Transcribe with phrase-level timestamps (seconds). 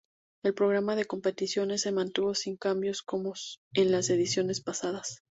[0.41, 3.35] El programa de competiciones se mantuvo sin cambios, como
[3.75, 5.21] en las ediciones pasadas.